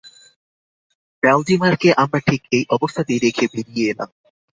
[1.23, 4.09] ভ্যালডিমারকে আমরা ঠিক এই অবস্থাতেই রেখে বেরিয়ে এলাম।